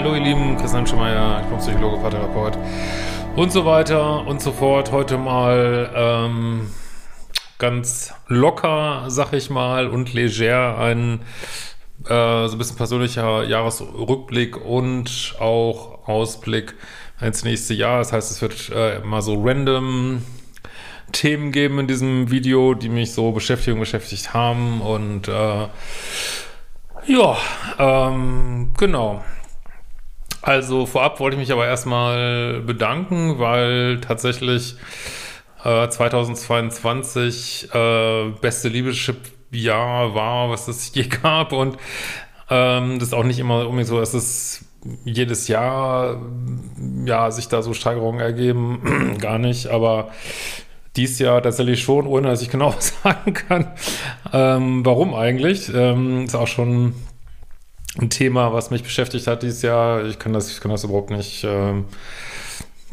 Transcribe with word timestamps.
Hallo 0.00 0.14
ihr 0.14 0.22
Lieben, 0.22 0.56
Christian 0.56 0.86
Schemeier, 0.86 1.42
ich 1.42 1.46
bin 1.48 1.58
Psychologe, 1.58 1.98
Paartherapeut 1.98 2.56
und 3.36 3.52
so 3.52 3.66
weiter 3.66 4.26
und 4.26 4.40
so 4.40 4.50
fort. 4.50 4.92
Heute 4.92 5.18
mal 5.18 5.90
ähm, 5.94 6.70
ganz 7.58 8.14
locker, 8.26 9.04
sag 9.08 9.34
ich 9.34 9.50
mal, 9.50 9.88
und 9.88 10.14
leger 10.14 10.78
ein 10.78 11.20
äh, 12.06 12.48
so 12.48 12.52
ein 12.52 12.56
bisschen 12.56 12.78
persönlicher 12.78 13.44
Jahresrückblick 13.44 14.56
und 14.64 15.36
auch 15.38 16.08
Ausblick 16.08 16.76
ins 17.20 17.44
nächste 17.44 17.74
Jahr. 17.74 17.98
Das 17.98 18.14
heißt, 18.14 18.30
es 18.30 18.40
wird 18.40 18.72
äh, 18.74 19.00
mal 19.00 19.20
so 19.20 19.42
random 19.44 20.22
Themen 21.12 21.52
geben 21.52 21.78
in 21.78 21.88
diesem 21.88 22.30
Video, 22.30 22.72
die 22.72 22.88
mich 22.88 23.12
so 23.12 23.32
beschäftigt 23.32 23.74
und 23.74 23.80
beschäftigt 23.80 24.32
haben 24.32 24.80
und 24.80 25.28
äh, 25.28 25.68
ja, 27.06 27.36
ähm, 27.78 28.72
genau. 28.78 29.22
Also 30.42 30.86
vorab 30.86 31.20
wollte 31.20 31.36
ich 31.36 31.40
mich 31.40 31.52
aber 31.52 31.66
erstmal 31.66 32.60
bedanken, 32.60 33.38
weil 33.38 34.00
tatsächlich 34.00 34.76
äh, 35.64 35.88
2022 35.88 37.68
äh, 37.74 38.30
beste 38.40 38.68
Liebeschip-Jahr 38.68 40.14
war, 40.14 40.50
was 40.50 40.68
es 40.68 40.94
je 40.94 41.02
gab 41.22 41.52
und 41.52 41.76
ähm, 42.48 42.98
das 42.98 43.08
ist 43.08 43.14
auch 43.14 43.24
nicht 43.24 43.38
immer 43.38 43.66
unbedingt 43.66 43.88
so, 43.88 44.00
dass 44.00 44.14
es 44.14 44.64
jedes 45.04 45.48
Jahr 45.48 46.20
ja 47.04 47.30
sich 47.30 47.48
da 47.48 47.62
so 47.62 47.74
Steigerungen 47.74 48.20
ergeben, 48.20 49.16
gar 49.20 49.38
nicht, 49.38 49.66
aber 49.68 50.10
dies 50.96 51.18
Jahr 51.18 51.42
tatsächlich 51.42 51.82
schon, 51.82 52.06
ohne 52.06 52.28
dass 52.28 52.42
ich 52.42 52.50
genau 52.50 52.74
sagen 52.78 53.34
kann, 53.34 53.72
ähm, 54.32 54.84
warum 54.84 55.14
eigentlich. 55.14 55.72
Ähm, 55.72 56.24
ist 56.24 56.34
auch 56.34 56.48
schon 56.48 56.94
ein 57.98 58.10
Thema, 58.10 58.52
was 58.52 58.70
mich 58.70 58.82
beschäftigt 58.82 59.26
hat 59.26 59.42
dieses 59.42 59.62
Jahr. 59.62 60.04
Ich 60.04 60.18
kann 60.18 60.32
das, 60.32 60.50
ich 60.50 60.60
kann 60.60 60.70
das 60.70 60.84
überhaupt 60.84 61.10
nicht, 61.10 61.44
ähm, 61.44 61.86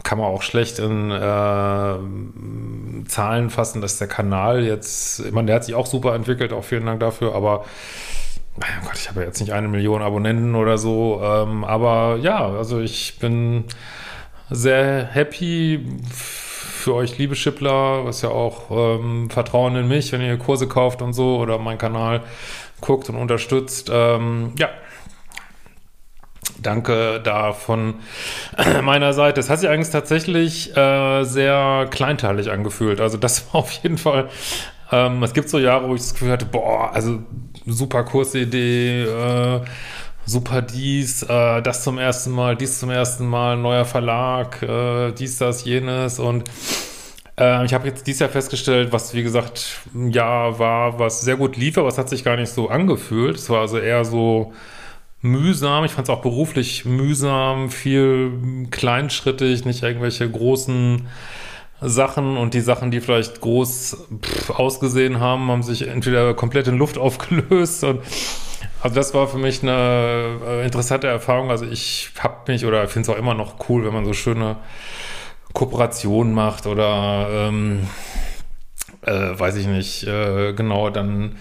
kann 0.04 0.18
man 0.18 0.28
auch 0.28 0.42
schlecht 0.42 0.80
in 0.80 1.12
äh, 1.12 1.96
Zahlen 3.08 3.50
fassen, 3.50 3.82
dass 3.82 3.98
der 3.98 4.08
Kanal 4.08 4.64
jetzt, 4.64 5.20
ich 5.20 5.32
meine, 5.32 5.48
der 5.48 5.58
hat 5.58 5.66
sich 5.66 5.76
auch 5.76 5.86
super 5.86 6.16
entwickelt, 6.16 6.54
auch 6.54 6.64
vielen 6.64 6.86
Dank 6.86 7.00
dafür, 7.00 7.36
aber 7.36 7.66
mein 8.60 8.70
Gott, 8.84 8.96
ich 8.96 9.10
habe 9.10 9.22
jetzt 9.22 9.40
nicht 9.40 9.54
eine 9.54 9.68
Million 9.68 10.02
Abonnenten 10.02 10.56
oder 10.56 10.78
so, 10.78 11.22
ähm, 11.24 11.64
aber 11.64 12.18
ja, 12.22 12.48
also 12.48 12.80
ich 12.80 13.20
bin 13.20 13.66
sehr 14.50 15.06
happy 15.06 15.86
für 16.88 16.96
euch, 16.96 17.18
liebe 17.18 17.36
Schippler, 17.36 18.06
was 18.06 18.22
ja 18.22 18.30
auch 18.30 18.72
ähm, 18.72 19.30
Vertrauen 19.30 19.76
in 19.76 19.88
mich, 19.88 20.12
wenn 20.12 20.22
ihr 20.22 20.38
Kurse 20.38 20.68
kauft 20.68 21.02
und 21.02 21.14
so 21.14 21.38
oder 21.38 21.60
meinen 21.60 21.78
Kanal 21.78 22.22
guckt 22.82 23.10
und 23.10 23.16
unterstützt. 23.16 23.92
Ähm, 23.94 24.54
ja, 24.58 24.70
Danke 26.68 27.22
da 27.24 27.54
von 27.54 27.96
meiner 28.84 29.14
Seite. 29.14 29.40
Es 29.40 29.50
hat 29.50 29.60
sich 29.60 29.70
eigentlich 29.70 29.90
tatsächlich 29.90 30.76
äh, 30.76 31.24
sehr 31.24 31.88
kleinteilig 31.90 32.52
angefühlt. 32.52 33.00
Also 33.00 33.18
das 33.18 33.46
war 33.54 33.62
auf 33.62 33.72
jeden 33.72 33.98
Fall, 33.98 34.28
ähm, 34.92 35.24
es 35.24 35.34
gibt 35.34 35.48
so 35.48 35.60
Jahre, 35.60 35.88
wo 35.88 35.96
ich 35.96 36.02
das 36.02 36.14
Gefühl 36.14 36.32
hatte, 36.32 36.46
boah, 36.46 36.92
also 36.94 37.20
super 37.66 38.04
Kursidee, 38.04 39.04
äh, 39.04 39.62
super 40.26 40.62
dies, 40.62 41.24
äh, 41.24 41.62
das 41.62 41.84
zum 41.86 42.00
ersten 42.00 42.32
Mal, 42.32 42.58
dies 42.58 42.82
zum 42.82 42.90
ersten 42.90 43.26
Mal, 43.28 43.56
neuer 43.56 43.86
Verlag, 43.86 44.62
äh, 44.62 45.14
dies, 45.14 45.38
das, 45.38 45.64
jenes 45.64 46.20
und 46.20 46.52
äh, 47.40 47.64
ich 47.64 47.74
habe 47.74 47.88
jetzt 47.88 48.08
dieses 48.08 48.20
Jahr 48.20 48.30
festgestellt, 48.30 48.92
was 48.92 49.14
wie 49.14 49.24
gesagt 49.24 49.80
ein 49.96 50.12
Jahr 50.12 50.60
war, 50.60 51.00
was 51.00 51.22
sehr 51.22 51.38
gut 51.38 51.56
lief, 51.56 51.78
aber 51.78 51.88
es 51.88 51.98
hat 51.98 52.10
sich 52.10 52.26
gar 52.26 52.36
nicht 52.36 52.52
so 52.52 52.70
angefühlt. 52.70 53.38
Es 53.38 53.50
war 53.50 53.62
also 53.62 53.78
eher 53.78 54.04
so 54.04 54.52
mühsam. 55.22 55.86
Ich 55.86 55.92
fand 55.92 56.08
es 56.08 56.14
auch 56.14 56.22
beruflich 56.22 56.86
mühsam, 56.86 57.70
viel 57.70 58.68
kleinschrittig, 58.72 59.66
nicht 59.66 59.84
irgendwelche 59.84 60.30
großen 60.30 61.08
Sachen 61.82 62.38
und 62.38 62.54
die 62.54 62.62
Sachen, 62.62 62.90
die 62.90 63.02
vielleicht 63.02 63.42
groß 63.42 64.08
pff, 64.22 64.50
ausgesehen 64.50 65.20
haben, 65.20 65.52
haben 65.52 65.64
sich 65.64 65.88
entweder 65.88 66.34
komplett 66.34 66.68
in 66.68 66.78
Luft 66.78 66.98
aufgelöst 66.98 67.84
und 67.84 68.02
also 68.82 68.96
das 68.96 69.14
war 69.14 69.28
für 69.28 69.38
mich 69.38 69.64
eine 69.64 70.40
äh, 70.46 70.66
interessante 70.66 71.08
Erfahrung. 71.08 71.50
Also 71.50 71.66
ich 71.66 72.12
habe 72.20 72.52
mich 72.52 72.66
oder 72.66 72.88
finde 72.88 73.10
es 73.10 73.16
auch 73.16 73.20
immer 73.20 73.34
noch 73.34 73.70
cool, 73.70 73.86
wenn 73.86 73.94
man 73.94 74.06
so 74.06 74.14
schöne 74.14 74.58
Kooperationen 75.54 76.34
macht 76.34 76.68
oder 76.68 77.28
ähm, 77.32 77.88
äh, 79.02 79.12
weiß 79.12 79.56
ich 79.56 79.68
nicht, 79.68 80.06
äh, 80.06 80.54
genau, 80.54 80.90
dann 80.90 81.38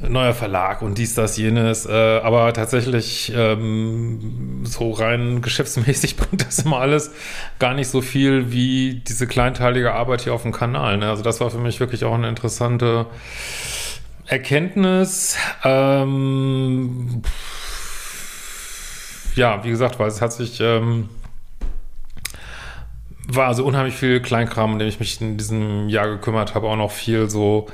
neuer 0.00 0.34
Verlag 0.34 0.82
und 0.82 0.98
dies, 0.98 1.14
das, 1.14 1.36
jenes. 1.36 1.86
Äh, 1.86 2.20
aber 2.22 2.52
tatsächlich 2.52 3.32
ähm, 3.34 4.62
so 4.64 4.90
rein 4.90 5.42
geschäftsmäßig 5.42 6.16
bringt 6.16 6.46
das 6.46 6.60
immer 6.60 6.78
alles 6.78 7.12
gar 7.58 7.74
nicht 7.74 7.88
so 7.88 8.02
viel 8.02 8.52
wie 8.52 9.02
diese 9.06 9.26
kleinteilige 9.26 9.92
Arbeit 9.94 10.22
hier 10.22 10.34
auf 10.34 10.42
dem 10.42 10.52
Kanal. 10.52 10.98
Ne? 10.98 11.08
Also 11.08 11.22
das 11.22 11.40
war 11.40 11.50
für 11.50 11.58
mich 11.58 11.80
wirklich 11.80 12.04
auch 12.04 12.14
eine 12.14 12.28
interessante 12.28 13.06
Erkenntnis. 14.26 15.36
Ähm, 15.64 17.22
ja, 19.34 19.62
wie 19.64 19.70
gesagt, 19.70 19.98
weil 19.98 20.08
es 20.08 20.20
hat 20.20 20.32
sich 20.32 20.60
ähm, 20.60 21.08
war 23.28 23.48
also 23.48 23.64
unheimlich 23.64 23.94
viel 23.94 24.20
Kleinkram, 24.20 24.72
in 24.72 24.78
dem 24.78 24.88
ich 24.88 25.00
mich 25.00 25.20
in 25.20 25.36
diesem 25.36 25.88
Jahr 25.88 26.08
gekümmert 26.08 26.54
habe, 26.54 26.68
auch 26.68 26.76
noch 26.76 26.92
viel 26.92 27.28
so 27.28 27.66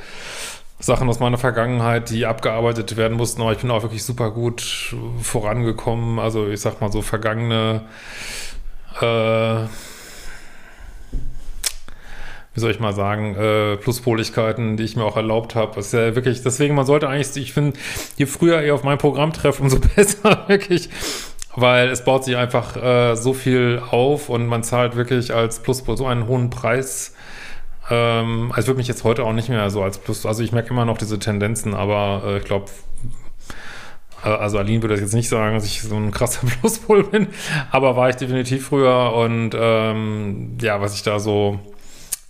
Sachen 0.83 1.09
aus 1.09 1.21
meiner 1.21 1.39
Vergangenheit, 1.39 2.11
die 2.11 2.27
abgearbeitet 2.27 2.97
werden 2.97 3.17
mussten, 3.17 3.41
aber 3.41 3.53
ich 3.53 3.59
bin 3.59 3.71
auch 3.71 3.83
wirklich 3.83 4.03
super 4.03 4.33
gut 4.33 4.95
vorangekommen. 5.23 6.19
Also 6.19 6.49
ich 6.49 6.61
sag 6.61 6.81
mal 6.81 6.91
so 6.91 7.03
vergangene, 7.03 7.83
äh, 9.01 9.65
wie 12.55 12.61
soll 12.61 12.73
ich 12.73 12.81
mal 12.81 12.93
sagen, 12.93 13.37
äh, 13.37 13.77
Pluspoligkeiten, 13.77 14.77
die 14.77 14.83
ich 14.83 14.97
mir 14.97 15.05
auch 15.05 15.17
erlaubt 15.17 15.55
habe. 15.55 15.79
Ist 15.79 15.93
ja 15.93 16.17
wirklich, 16.17 16.43
deswegen, 16.43 16.75
man 16.75 16.85
sollte 16.85 17.09
eigentlich, 17.09 17.37
ich 17.37 17.53
finde, 17.53 17.79
je 18.17 18.27
früher 18.27 18.61
ihr 18.63 18.75
auf 18.75 18.83
mein 18.83 18.99
Programm 18.99 19.33
trefft, 19.33 19.61
umso 19.61 19.79
besser, 19.97 20.45
wirklich. 20.49 20.91
Weil 21.55 21.91
es 21.91 22.03
baut 22.03 22.25
sich 22.25 22.37
einfach 22.37 22.77
äh, 22.77 23.15
so 23.15 23.35
viel 23.35 23.81
auf 23.89 24.29
und 24.29 24.49
man 24.49 24.65
zahlt 24.65 24.97
wirklich 24.97 25.33
als 25.33 25.61
Pluspol 25.61 25.97
so 25.97 26.07
einen 26.07 26.27
hohen 26.27 26.51
Preis 26.51 27.15
ähm, 27.91 28.53
also 28.55 28.69
würde 28.69 28.79
mich 28.79 28.89
jetzt 28.89 29.05
heute 29.05 29.25
auch 29.25 29.33
nicht 29.33 29.49
mehr 29.49 29.71
so 29.71 29.83
als 29.83 29.99
Plus, 29.99 30.27
also 30.27 30.43
ich 30.43 30.53
merke 30.53 30.71
immer 30.71 30.85
noch 30.85 30.99
diese 30.99 31.19
Tendenzen, 31.19 31.75
aber 31.75 32.23
äh, 32.25 32.39
ich 32.39 32.45
glaube, 32.45 32.67
äh, 34.25 34.29
also 34.29 34.59
Aline 34.59 34.83
würde 34.83 34.95
das 34.95 35.01
jetzt 35.01 35.15
nicht 35.15 35.29
sagen, 35.29 35.55
dass 35.55 35.65
ich 35.65 35.83
so 35.83 35.97
ein 35.97 36.11
krasser 36.11 36.47
Pluspol 36.61 37.05
bin, 37.05 37.29
aber 37.71 37.97
war 37.97 38.09
ich 38.11 38.17
definitiv 38.17 38.67
früher 38.67 39.13
und 39.15 39.51
ähm, 39.59 40.59
ja, 40.61 40.81
was 40.81 40.95
ich 40.95 41.03
da 41.03 41.19
so 41.19 41.59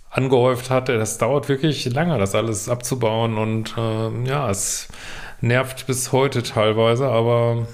angehäuft 0.09 0.69
hatte, 0.69 0.97
das 0.97 1.17
dauert 1.17 1.49
wirklich 1.49 1.85
lange, 1.85 2.17
das 2.17 2.35
alles 2.35 2.69
abzubauen 2.69 3.37
und 3.37 3.75
äh, 3.77 4.27
ja, 4.27 4.49
es 4.49 4.87
nervt 5.41 5.87
bis 5.87 6.11
heute 6.11 6.41
teilweise, 6.41 7.07
aber 7.07 7.67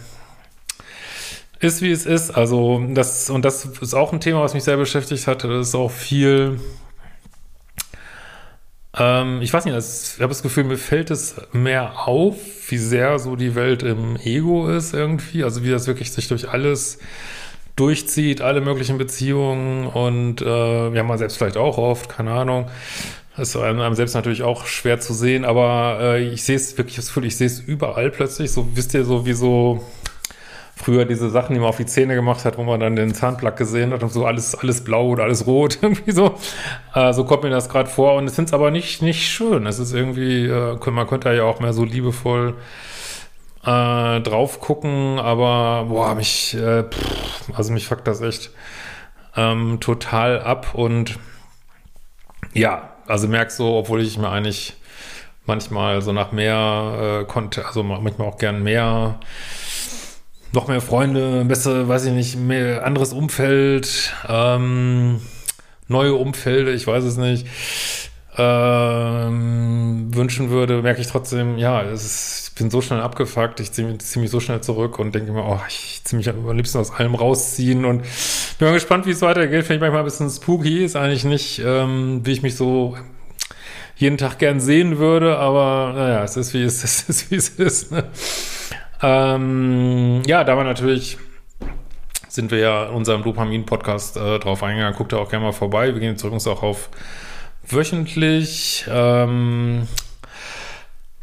ist 1.59 1.81
wie 1.81 1.91
es 1.91 2.05
ist. 2.05 2.31
Also 2.31 2.83
das 2.89 3.29
und 3.29 3.45
das 3.45 3.65
ist 3.65 3.93
auch 3.93 4.13
ein 4.13 4.21
Thema, 4.21 4.41
was 4.41 4.53
mich 4.53 4.63
sehr 4.63 4.77
beschäftigt 4.77 5.27
hatte. 5.27 5.47
Das 5.47 5.69
ist 5.69 5.75
auch 5.75 5.91
viel 5.91 6.59
ähm, 8.97 9.41
ich 9.41 9.53
weiß 9.53 9.65
nicht, 9.65 9.75
ich 9.75 10.21
habe 10.21 10.29
das 10.29 10.41
Gefühl, 10.41 10.63
mir 10.63 10.77
fällt 10.77 11.11
es 11.11 11.35
mehr 11.51 12.07
auf, 12.07 12.35
wie 12.69 12.77
sehr 12.77 13.19
so 13.19 13.35
die 13.35 13.55
Welt 13.55 13.83
im 13.83 14.15
Ego 14.15 14.69
ist 14.69 14.93
irgendwie. 14.93 15.43
Also 15.43 15.63
wie 15.63 15.69
das 15.69 15.87
wirklich 15.87 16.11
sich 16.11 16.27
durch 16.27 16.49
alles 16.49 16.99
durchzieht, 17.75 18.41
alle 18.41 18.61
möglichen 18.61 18.97
Beziehungen 18.97 19.87
und 19.87 20.41
äh, 20.41 20.89
ja, 20.93 21.03
man 21.03 21.17
selbst 21.17 21.37
vielleicht 21.37 21.55
auch 21.55 21.77
oft, 21.77 22.09
keine 22.09 22.31
Ahnung. 22.31 22.69
Das 23.37 23.49
ist 23.49 23.55
einem 23.55 23.95
selbst 23.95 24.15
natürlich 24.15 24.43
auch 24.43 24.65
schwer 24.65 24.99
zu 24.99 25.13
sehen, 25.13 25.45
aber 25.45 25.99
äh, 26.01 26.27
ich 26.27 26.43
sehe 26.43 26.57
es 26.57 26.77
wirklich, 26.77 26.97
das 26.97 27.15
ich 27.15 27.37
sehe 27.37 27.47
es 27.47 27.61
überall 27.61 28.11
plötzlich. 28.11 28.51
So, 28.51 28.67
wisst 28.73 28.93
ihr, 28.93 29.05
so 29.05 29.25
wie 29.25 29.31
so 29.31 29.81
früher 30.81 31.03
diese 31.03 31.29
Sachen, 31.29 31.53
die 31.53 31.59
man 31.59 31.69
auf 31.69 31.77
die 31.77 31.85
Zähne 31.85 32.15
gemacht 32.15 32.45
hat, 32.45 32.57
wo 32.57 32.63
man 32.63 32.79
dann 32.79 32.95
den 32.95 33.13
Zahnplug 33.13 33.57
gesehen 33.57 33.91
hat 33.91 34.01
und 34.01 34.13
so 34.13 34.25
alles, 34.25 34.55
alles 34.55 34.83
blau 34.83 35.07
oder 35.07 35.23
alles 35.23 35.45
rot, 35.45 35.79
irgendwie 35.81 36.11
so. 36.11 36.35
Äh, 36.95 37.11
so 37.11 37.25
kommt 37.25 37.43
mir 37.43 37.49
das 37.49 37.67
gerade 37.67 37.89
vor 37.89 38.15
und 38.15 38.25
es 38.25 38.53
aber 38.53 38.71
nicht, 38.71 39.01
nicht 39.01 39.27
schön. 39.27 39.65
Es 39.65 39.77
ist 39.77 39.93
irgendwie, 39.93 40.45
äh, 40.45 40.77
man 40.89 41.07
könnte 41.07 41.33
ja 41.33 41.43
auch 41.43 41.59
mehr 41.59 41.73
so 41.73 41.83
liebevoll 41.83 42.55
äh, 43.65 44.21
drauf 44.21 44.61
gucken, 44.61 45.19
aber 45.19 45.87
boah, 45.89 46.15
mich, 46.15 46.55
äh, 46.55 46.83
pff, 46.83 47.51
also 47.53 47.73
mich 47.73 47.85
fuckt 47.85 48.07
das 48.07 48.21
echt 48.21 48.51
ähm, 49.35 49.79
total 49.81 50.41
ab 50.41 50.75
und 50.75 51.19
ja, 52.53 52.93
also 53.05 53.27
merk 53.27 53.51
so, 53.51 53.75
obwohl 53.75 54.01
ich 54.01 54.17
mir 54.17 54.29
eigentlich 54.29 54.77
manchmal 55.45 56.01
so 56.01 56.13
nach 56.13 56.31
mehr 56.31 57.21
äh, 57.21 57.25
konnte, 57.25 57.65
also 57.65 57.83
manchmal 57.83 58.29
auch 58.29 58.37
gern 58.37 58.63
mehr 58.63 59.19
noch 60.51 60.67
mehr 60.67 60.81
Freunde, 60.81 61.45
besser, 61.45 61.87
weiß 61.87 62.05
ich 62.05 62.13
nicht, 62.13 62.35
mehr 62.37 62.85
anderes 62.85 63.13
Umfeld, 63.13 64.13
ähm, 64.27 65.21
neue 65.87 66.13
Umfelder, 66.15 66.73
ich 66.73 66.87
weiß 66.87 67.03
es 67.03 67.17
nicht. 67.17 67.47
ähm, 68.37 70.15
wünschen 70.15 70.49
würde, 70.49 70.81
merke 70.81 71.01
ich 71.01 71.07
trotzdem, 71.07 71.57
ja, 71.57 71.81
ist, 71.81 72.49
ich 72.49 72.55
bin 72.55 72.69
so 72.71 72.81
schnell 72.81 73.01
abgefuckt, 73.01 73.59
ich 73.59 73.71
ziehe 73.73 73.87
mich, 73.87 73.99
zieh 73.99 74.19
mich 74.19 74.29
so 74.31 74.39
schnell 74.39 74.61
zurück 74.61 74.97
und 74.97 75.13
denke 75.13 75.31
mir, 75.33 75.43
oh, 75.43 75.59
ich 75.67 76.01
ziehe 76.05 76.17
mich 76.17 76.29
am 76.29 76.49
liebsten 76.55 76.77
aus 76.77 76.91
allem 76.91 77.15
rausziehen 77.15 77.83
und 77.85 78.03
bin 78.57 78.67
mal 78.67 78.73
gespannt, 78.73 79.05
wie 79.05 79.11
es 79.11 79.21
weitergeht. 79.21 79.65
Finde 79.65 79.75
ich 79.75 79.81
manchmal 79.81 80.01
ein 80.01 80.05
bisschen 80.05 80.29
spooky, 80.29 80.85
ist 80.85 80.95
eigentlich 80.95 81.25
nicht, 81.25 81.61
ähm, 81.65 82.21
wie 82.23 82.31
ich 82.31 82.41
mich 82.41 82.55
so 82.55 82.97
jeden 83.97 84.17
Tag 84.17 84.39
gern 84.39 84.61
sehen 84.61 84.99
würde, 84.99 85.37
aber 85.37 85.91
naja, 85.93 86.23
es 86.23 86.37
ist 86.37 86.53
wie 86.53 86.63
es 86.63 86.83
ist, 86.83 87.09
es 87.09 87.23
ist, 87.23 87.31
wie 87.31 87.35
es 87.35 87.49
ist. 87.49 87.91
Ne? 87.91 88.05
Ähm, 89.01 90.21
ja, 90.25 90.43
da 90.43 90.57
war 90.57 90.63
natürlich 90.63 91.17
sind 92.29 92.51
wir 92.51 92.59
ja 92.59 92.85
in 92.85 92.93
unserem 92.93 93.23
Dopamin-Podcast 93.23 94.17
äh, 94.17 94.39
drauf 94.39 94.63
eingegangen. 94.63 94.95
Guckt 94.95 95.11
da 95.13 95.17
auch 95.17 95.29
gerne 95.29 95.45
mal 95.45 95.51
vorbei. 95.51 95.93
Wir 95.93 95.99
gehen 95.99 96.11
jetzt 96.11 96.23
übrigens 96.23 96.47
auch 96.47 96.63
auf 96.63 96.89
wöchentlich. 97.67 98.85
Ähm, 98.87 99.87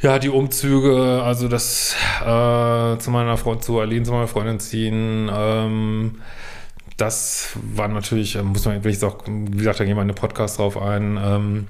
ja, 0.00 0.18
die 0.18 0.28
Umzüge, 0.28 1.22
also 1.22 1.48
das 1.48 1.96
äh, 2.20 2.98
zu 2.98 3.10
meiner 3.10 3.36
Freundin, 3.36 3.62
zu 3.62 3.80
Aline, 3.80 4.04
zu 4.04 4.12
meiner 4.12 4.28
Freundin 4.28 4.60
ziehen, 4.60 5.30
ähm, 5.32 6.20
das 6.96 7.50
war 7.74 7.88
natürlich, 7.88 8.36
äh, 8.36 8.42
muss 8.42 8.64
man, 8.66 8.84
will 8.84 8.92
ich 8.92 9.02
auch, 9.04 9.18
wie 9.26 9.56
gesagt, 9.56 9.80
da 9.80 9.84
gehen 9.84 9.96
wir 9.96 10.02
in 10.02 10.08
den 10.08 10.14
Podcast 10.14 10.58
drauf 10.58 10.80
ein. 10.80 11.18
Ähm, 11.22 11.68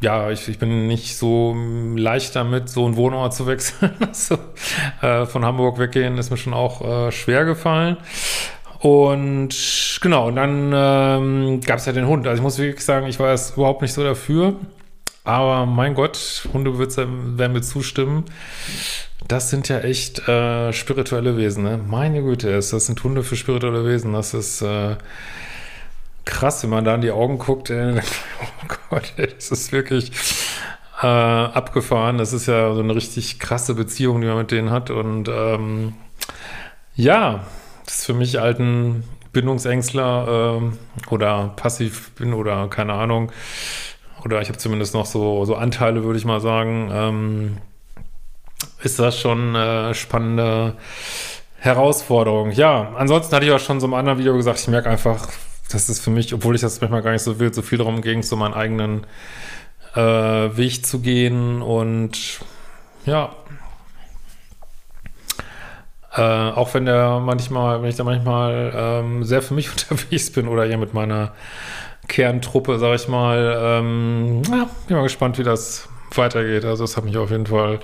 ja, 0.00 0.30
ich, 0.30 0.48
ich 0.48 0.58
bin 0.58 0.86
nicht 0.86 1.16
so 1.16 1.56
leicht 1.96 2.36
damit, 2.36 2.68
so 2.68 2.84
einen 2.84 2.96
Wohnort 2.96 3.34
zu 3.34 3.46
wechseln. 3.46 3.92
also, 4.00 4.38
äh, 5.00 5.26
von 5.26 5.44
Hamburg 5.44 5.78
weggehen 5.78 6.18
ist 6.18 6.30
mir 6.30 6.36
schon 6.36 6.54
auch 6.54 7.08
äh, 7.08 7.12
schwer 7.12 7.44
gefallen. 7.44 7.96
Und 8.80 9.98
genau, 10.02 10.28
und 10.28 10.36
dann 10.36 10.72
ähm, 10.74 11.60
gab 11.62 11.78
es 11.78 11.86
ja 11.86 11.92
den 11.92 12.06
Hund. 12.06 12.26
Also 12.26 12.40
ich 12.40 12.42
muss 12.42 12.58
wirklich 12.58 12.84
sagen, 12.84 13.06
ich 13.06 13.18
war 13.18 13.30
jetzt 13.30 13.56
überhaupt 13.56 13.82
nicht 13.82 13.94
so 13.94 14.04
dafür. 14.04 14.56
Aber 15.24 15.66
mein 15.66 15.94
Gott, 15.94 16.46
Hundebesitzer 16.52 17.08
werden 17.08 17.52
mir 17.52 17.62
zustimmen. 17.62 18.26
Das 19.26 19.50
sind 19.50 19.68
ja 19.68 19.80
echt 19.80 20.28
äh, 20.28 20.72
spirituelle 20.72 21.36
Wesen, 21.36 21.64
ne? 21.64 21.80
Meine 21.84 22.22
Güte, 22.22 22.52
das 22.52 22.70
sind 22.70 23.02
Hunde 23.02 23.24
für 23.24 23.34
spirituelle 23.34 23.84
Wesen. 23.84 24.12
Das 24.12 24.34
ist 24.34 24.62
äh, 24.62 24.94
krass, 26.26 26.62
wenn 26.62 26.70
man 26.70 26.84
da 26.84 26.94
in 26.94 27.00
die 27.00 27.10
Augen 27.10 27.38
guckt. 27.38 27.70
Ey, 27.70 27.94
oh 28.42 28.74
Gott, 28.90 29.14
ey, 29.16 29.28
das 29.34 29.50
ist 29.50 29.72
wirklich 29.72 30.12
äh, 31.02 31.06
abgefahren. 31.06 32.18
Das 32.18 32.34
ist 32.34 32.46
ja 32.46 32.74
so 32.74 32.80
eine 32.80 32.94
richtig 32.94 33.38
krasse 33.38 33.74
Beziehung, 33.74 34.20
die 34.20 34.26
man 34.26 34.36
mit 34.36 34.50
denen 34.50 34.70
hat. 34.70 34.90
Und 34.90 35.28
ähm, 35.28 35.94
ja, 36.94 37.44
das 37.86 38.00
ist 38.00 38.06
für 38.06 38.14
mich 38.14 38.40
alten 38.40 39.04
Bindungsängstler 39.32 40.60
äh, 40.60 41.12
oder 41.12 41.54
passiv 41.56 42.10
bin 42.12 42.34
oder 42.34 42.68
keine 42.68 42.92
Ahnung. 42.92 43.32
Oder 44.24 44.42
ich 44.42 44.48
habe 44.48 44.58
zumindest 44.58 44.94
noch 44.94 45.06
so, 45.06 45.44
so 45.44 45.54
Anteile, 45.54 46.04
würde 46.04 46.18
ich 46.18 46.24
mal 46.24 46.40
sagen. 46.40 46.90
Ähm, 46.92 47.58
ist 48.82 48.98
das 48.98 49.18
schon 49.18 49.54
eine 49.54 49.94
spannende 49.94 50.74
Herausforderung. 51.58 52.50
Ja, 52.52 52.92
ansonsten 52.96 53.34
hatte 53.34 53.46
ich 53.46 53.52
auch 53.52 53.60
schon 53.60 53.80
so 53.80 53.86
im 53.86 53.94
anderen 53.94 54.18
Video 54.18 54.34
gesagt, 54.34 54.58
ich 54.58 54.68
merke 54.68 54.88
einfach, 54.88 55.28
das 55.70 55.88
ist 55.88 56.00
für 56.00 56.10
mich, 56.10 56.32
obwohl 56.32 56.54
ich 56.54 56.60
das 56.60 56.80
manchmal 56.80 57.02
gar 57.02 57.12
nicht 57.12 57.22
so 57.22 57.38
will, 57.38 57.52
so 57.52 57.62
viel 57.62 57.78
darum 57.78 58.00
ging, 58.00 58.22
so 58.22 58.36
meinen 58.36 58.54
eigenen 58.54 59.06
äh, 59.94 60.00
Weg 60.00 60.86
zu 60.86 61.00
gehen 61.00 61.62
und 61.62 62.40
ja, 63.04 63.30
äh, 66.16 66.22
auch 66.22 66.72
wenn 66.74 66.86
der 66.86 67.20
manchmal, 67.20 67.82
wenn 67.82 67.90
ich 67.90 67.96
da 67.96 68.04
manchmal 68.04 68.72
ähm, 68.74 69.24
sehr 69.24 69.42
für 69.42 69.54
mich 69.54 69.70
unterwegs 69.90 70.32
bin 70.32 70.48
oder 70.48 70.64
hier 70.64 70.78
mit 70.78 70.94
meiner 70.94 71.32
Kerntruppe, 72.08 72.78
sag 72.78 72.94
ich 72.94 73.08
mal, 73.08 73.58
ähm, 73.60 74.42
ja, 74.50 74.68
bin 74.86 74.96
mal 74.96 75.02
gespannt, 75.02 75.38
wie 75.38 75.42
das 75.42 75.88
weitergeht. 76.14 76.64
Also 76.64 76.84
das 76.84 76.96
hat 76.96 77.04
mich 77.04 77.16
auf 77.16 77.30
jeden 77.30 77.46
Fall 77.46 77.80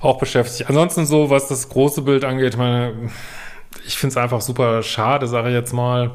auch 0.00 0.18
beschäftigt. 0.18 0.68
Ansonsten 0.68 1.06
so, 1.06 1.30
was 1.30 1.48
das 1.48 1.68
große 1.68 2.02
Bild 2.02 2.24
angeht, 2.24 2.56
meine, 2.56 3.10
ich 3.86 3.96
finde 3.96 4.12
es 4.12 4.16
einfach 4.16 4.40
super 4.40 4.82
schade, 4.82 5.26
sage 5.26 5.48
ich 5.48 5.54
jetzt 5.54 5.72
mal, 5.72 6.10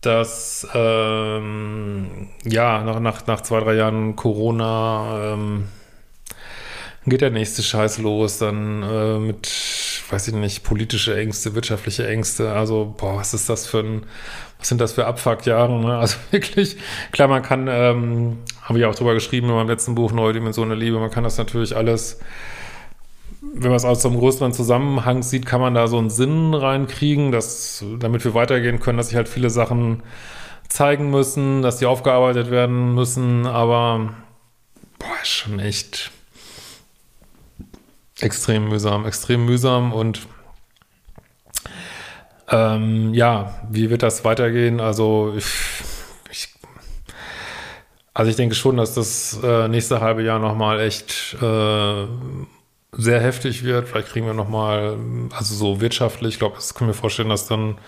dass 0.00 0.66
ähm, 0.74 2.28
ja, 2.44 2.82
nach, 2.82 3.00
nach, 3.00 3.26
nach 3.26 3.40
zwei, 3.40 3.60
drei 3.60 3.74
Jahren 3.74 4.16
Corona 4.16 5.34
ähm, 5.34 5.68
geht 7.06 7.20
der 7.20 7.30
nächste 7.30 7.62
Scheiß 7.62 7.98
los, 7.98 8.38
dann 8.38 8.82
äh, 8.82 9.18
mit 9.18 9.48
weiß 10.10 10.28
ich 10.28 10.34
nicht, 10.34 10.64
politische 10.64 11.16
Ängste, 11.16 11.54
wirtschaftliche 11.54 12.06
Ängste. 12.06 12.52
Also, 12.52 12.94
boah, 12.96 13.16
was 13.16 13.34
ist 13.34 13.48
das 13.48 13.66
für 13.66 13.80
ein, 13.80 14.06
was 14.58 14.68
sind 14.68 14.80
das 14.80 14.92
für 14.92 15.06
Abfuckjahre? 15.06 15.78
Ne? 15.78 15.98
Also 15.98 16.16
wirklich, 16.30 16.76
klar, 17.12 17.28
man 17.28 17.42
kann, 17.42 17.68
ähm, 17.68 18.38
habe 18.62 18.78
ich 18.78 18.84
auch 18.84 18.94
drüber 18.94 19.14
geschrieben 19.14 19.48
in 19.48 19.54
meinem 19.54 19.68
letzten 19.68 19.94
Buch, 19.94 20.12
Neue 20.12 20.32
Dimension 20.32 20.68
der 20.68 20.78
Liebe, 20.78 20.98
man 20.98 21.10
kann 21.10 21.24
das 21.24 21.38
natürlich 21.38 21.76
alles, 21.76 22.20
wenn 23.54 23.70
man 23.70 23.76
es 23.76 23.84
aus 23.84 24.02
so 24.02 24.08
einem 24.08 24.18
größeren 24.18 24.52
Zusammenhang 24.52 25.22
sieht, 25.22 25.46
kann 25.46 25.60
man 25.60 25.74
da 25.74 25.88
so 25.88 25.98
einen 25.98 26.10
Sinn 26.10 26.54
reinkriegen, 26.54 27.32
dass, 27.32 27.84
damit 27.98 28.24
wir 28.24 28.34
weitergehen 28.34 28.80
können, 28.80 28.98
dass 28.98 29.08
sich 29.08 29.16
halt 29.16 29.28
viele 29.28 29.50
Sachen 29.50 30.02
zeigen 30.68 31.10
müssen, 31.10 31.62
dass 31.62 31.78
die 31.78 31.86
aufgearbeitet 31.86 32.50
werden 32.50 32.94
müssen, 32.94 33.46
aber 33.46 34.14
boah, 34.98 35.06
ist 35.22 35.28
schon 35.28 35.58
echt 35.58 36.10
extrem 38.20 38.68
mühsam, 38.68 39.06
extrem 39.06 39.44
mühsam 39.44 39.92
und 39.92 40.26
ähm, 42.50 43.14
ja, 43.14 43.60
wie 43.70 43.90
wird 43.90 44.02
das 44.02 44.24
weitergehen? 44.24 44.80
Also 44.80 45.34
ich, 45.36 45.46
ich, 46.30 46.54
also 48.14 48.30
ich 48.30 48.36
denke 48.36 48.54
schon, 48.54 48.76
dass 48.76 48.94
das 48.94 49.38
äh, 49.42 49.68
nächste 49.68 50.00
halbe 50.00 50.22
Jahr 50.22 50.38
nochmal 50.38 50.80
echt 50.80 51.36
äh, 51.40 52.06
sehr 52.98 53.20
heftig 53.20 53.62
wird. 53.62 53.88
Vielleicht 53.88 54.08
kriegen 54.08 54.26
wir 54.26 54.34
nochmal, 54.34 54.96
also 55.30 55.54
so 55.54 55.80
wirtschaftlich, 55.80 56.34
ich 56.34 56.38
glaube, 56.40 56.56
das 56.56 56.74
können 56.74 56.90
wir 56.90 56.94
vorstellen, 56.94 57.28
dass 57.28 57.46
dann 57.46 57.78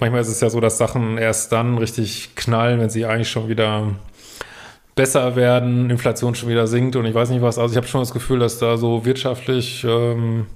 manchmal 0.00 0.20
ist 0.20 0.28
es 0.28 0.40
ja 0.40 0.50
so, 0.50 0.60
dass 0.60 0.76
Sachen 0.76 1.16
erst 1.16 1.52
dann 1.52 1.78
richtig 1.78 2.34
knallen, 2.34 2.80
wenn 2.80 2.90
sie 2.90 3.06
eigentlich 3.06 3.30
schon 3.30 3.48
wieder 3.48 3.92
besser 4.96 5.36
werden, 5.36 5.90
Inflation 5.90 6.34
schon 6.34 6.48
wieder 6.48 6.66
sinkt 6.66 6.96
und 6.96 7.06
ich 7.06 7.14
weiß 7.14 7.30
nicht 7.30 7.42
was. 7.42 7.58
Also 7.58 7.72
ich 7.72 7.76
habe 7.76 7.86
schon 7.86 8.00
das 8.00 8.12
Gefühl, 8.12 8.40
dass 8.40 8.58
da 8.58 8.76
so 8.76 9.04
wirtschaftlich 9.04 9.84
ähm, 9.84 10.46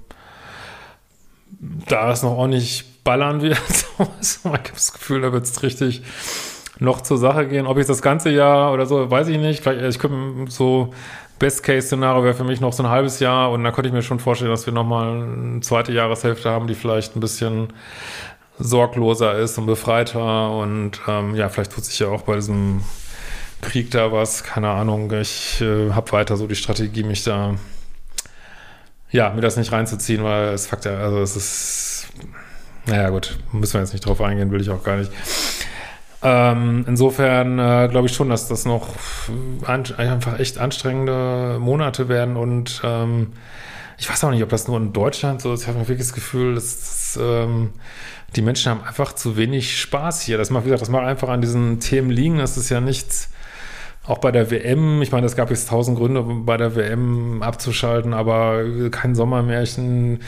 da 1.87 2.11
es 2.11 2.23
noch 2.23 2.31
ordentlich 2.31 2.83
ballern 3.03 3.41
wird. 3.41 3.57
ich 4.21 4.39
habe 4.43 4.59
das 4.73 4.91
Gefühl, 4.91 5.21
da 5.21 5.31
wird 5.31 5.45
es 5.45 5.63
richtig 5.63 6.01
noch 6.79 7.01
zur 7.01 7.19
Sache 7.19 7.47
gehen. 7.47 7.67
Ob 7.67 7.77
ich 7.77 7.85
das 7.85 8.01
ganze 8.01 8.31
Jahr 8.31 8.73
oder 8.73 8.85
so, 8.85 9.09
weiß 9.09 9.27
ich 9.29 9.37
nicht. 9.37 9.61
Vielleicht, 9.61 9.95
ich 9.95 9.99
könnte 9.99 10.51
so 10.51 10.93
Best-Case-Szenario 11.41 12.23
wäre 12.23 12.35
für 12.35 12.43
mich 12.43 12.61
noch 12.61 12.71
so 12.71 12.83
ein 12.83 12.89
halbes 12.89 13.19
Jahr 13.19 13.51
und 13.51 13.63
da 13.63 13.71
könnte 13.71 13.87
ich 13.87 13.93
mir 13.93 14.03
schon 14.03 14.19
vorstellen, 14.19 14.51
dass 14.51 14.67
wir 14.67 14.73
nochmal 14.73 15.23
eine 15.23 15.61
zweite 15.61 15.91
Jahreshälfte 15.91 16.51
haben, 16.51 16.67
die 16.67 16.75
vielleicht 16.75 17.15
ein 17.15 17.19
bisschen 17.19 17.73
sorgloser 18.59 19.39
ist 19.39 19.57
und 19.57 19.65
befreiter 19.65 20.51
und 20.51 21.01
ähm, 21.07 21.35
ja, 21.35 21.49
vielleicht 21.49 21.71
tut 21.71 21.83
sich 21.83 21.97
ja 21.97 22.09
auch 22.09 22.21
bei 22.21 22.35
diesem 22.35 22.83
Krieg 23.61 23.89
da 23.89 24.11
was, 24.11 24.43
keine 24.43 24.69
Ahnung. 24.69 25.11
Ich 25.13 25.59
äh, 25.61 25.91
habe 25.93 26.11
weiter 26.11 26.37
so 26.37 26.45
die 26.45 26.55
Strategie, 26.55 27.03
mich 27.03 27.23
da, 27.23 27.55
ja, 29.09 29.31
mir 29.31 29.41
das 29.41 29.57
nicht 29.57 29.71
reinzuziehen, 29.71 30.23
weil 30.23 30.49
es 30.49 30.67
Fakt 30.67 30.85
ja, 30.85 30.95
also 30.95 31.21
es 31.21 31.35
ist, 31.35 32.07
naja 32.85 33.09
gut, 33.09 33.39
müssen 33.51 33.73
wir 33.73 33.81
jetzt 33.81 33.93
nicht 33.93 34.05
drauf 34.05 34.21
eingehen, 34.21 34.51
will 34.51 34.61
ich 34.61 34.69
auch 34.69 34.83
gar 34.83 34.97
nicht. 34.97 35.11
Ähm, 36.23 36.85
insofern 36.87 37.57
äh, 37.57 37.87
glaube 37.89 38.07
ich 38.07 38.13
schon, 38.13 38.29
dass 38.29 38.47
das 38.47 38.65
noch 38.65 38.89
einfach 39.65 40.39
echt 40.39 40.59
anstrengende 40.59 41.57
Monate 41.59 42.09
werden 42.09 42.37
und 42.37 42.81
ähm, 42.83 43.33
ich 43.97 44.09
weiß 44.09 44.23
auch 44.23 44.31
nicht, 44.31 44.43
ob 44.43 44.49
das 44.49 44.67
nur 44.67 44.77
in 44.77 44.93
Deutschland 44.93 45.41
so 45.41 45.53
ist. 45.53 45.63
Ich 45.63 45.67
habe 45.67 45.79
wirklich 45.79 45.99
das 45.99 46.13
Gefühl, 46.13 46.55
dass, 46.55 46.79
dass 46.79 47.19
ähm, 47.21 47.69
die 48.35 48.41
Menschen 48.41 48.71
haben 48.71 48.83
einfach 48.83 49.13
zu 49.13 49.37
wenig 49.37 49.79
Spaß 49.79 50.21
hier. 50.21 50.37
Das 50.37 50.49
macht, 50.49 50.63
wie 50.63 50.69
gesagt, 50.69 50.81
das 50.81 50.89
macht 50.89 51.05
einfach 51.05 51.29
an 51.29 51.41
diesen 51.41 51.79
Themen 51.79 52.09
liegen. 52.09 52.37
Das 52.37 52.57
ist 52.57 52.69
ja 52.69 52.81
nichts, 52.81 53.29
auch 54.07 54.17
bei 54.17 54.31
der 54.31 54.49
WM, 54.49 55.01
ich 55.03 55.11
meine, 55.11 55.27
es 55.27 55.35
gab 55.35 55.51
jetzt 55.51 55.69
tausend 55.69 55.97
Gründe, 55.97 56.23
bei 56.23 56.57
der 56.57 56.75
WM 56.75 57.43
abzuschalten, 57.43 58.13
aber 58.13 58.63
kein 58.89 59.13
Sommermärchen. 59.13 60.21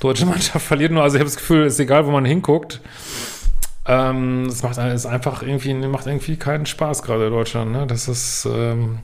Deutsche 0.00 0.26
Mannschaft 0.32 0.66
verliert 0.66 0.90
nur. 0.90 1.02
Also 1.02 1.16
ich 1.16 1.20
habe 1.20 1.30
das 1.30 1.36
Gefühl, 1.36 1.66
es 1.66 1.74
ist 1.74 1.80
egal, 1.80 2.06
wo 2.06 2.10
man 2.10 2.24
hinguckt. 2.24 2.80
Ähm, 3.90 4.46
es 4.46 4.62
macht 4.62 4.78
es 4.78 5.04
einfach 5.04 5.42
irgendwie, 5.42 5.74
macht 5.74 6.06
irgendwie 6.06 6.36
keinen 6.36 6.64
Spaß 6.64 7.02
gerade 7.02 7.26
in 7.26 7.32
Deutschland. 7.32 7.72
Ne? 7.72 7.88
Das 7.88 8.06
ist, 8.06 8.46
ähm, 8.46 9.00